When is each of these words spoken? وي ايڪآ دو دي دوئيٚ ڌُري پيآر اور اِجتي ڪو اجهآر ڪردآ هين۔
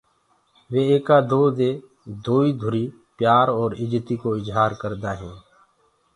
وي 0.71 0.81
ايڪآ 0.95 1.17
دو 1.31 1.41
دي 1.57 1.71
دوئيٚ 2.25 2.57
ڌُري 2.61 2.85
پيآر 3.17 3.47
اور 3.57 3.69
اِجتي 3.81 4.15
ڪو 4.21 4.29
اجهآر 4.39 4.71
ڪردآ 4.81 5.11
هين۔ 5.19 5.35